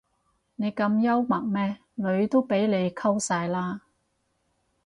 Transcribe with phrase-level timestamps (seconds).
[0.55, 3.81] 你咁幽默咩女都俾你溝晒啦